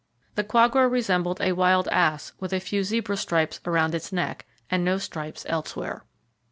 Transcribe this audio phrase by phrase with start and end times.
[0.33, 4.83] The quagga resembled a wild ass with a few zebra stripes around its neck, and
[4.83, 6.05] no stripes elsewhere.